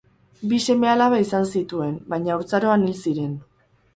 Bi 0.51 0.57
seme-alaba 0.65 1.19
izan 1.25 1.45
zituen, 1.59 1.93
baina 2.13 2.33
haurtzaroan 2.37 2.87
hil 2.87 2.99
ziren. 3.11 3.37